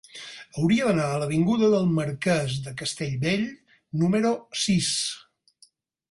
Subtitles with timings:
[0.59, 3.43] Hauria d'anar a l'avinguda del Marquès de Castellbell
[4.05, 4.31] número
[4.63, 4.89] sis.